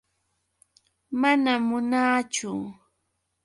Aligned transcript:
Manam 1.19 1.61
munaachu. 1.69 2.51